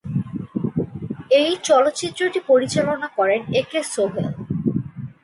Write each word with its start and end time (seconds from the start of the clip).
এই 1.39 1.51
চলচ্চিত্রটি 1.63 2.39
পরিচালনা 2.47 3.07
করেন 3.17 3.41
একে 3.53 3.79
সোহেল। 3.93 4.33